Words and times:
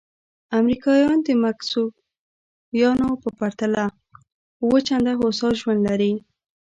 امریکایان 0.59 1.17
د 1.27 1.29
مکسیکویانو 1.43 3.09
په 3.21 3.29
پرتله 3.39 3.85
اووه 4.61 4.79
چنده 4.87 5.13
هوسا 5.19 5.49
ژوند 5.59 5.81
لري. 5.87 6.13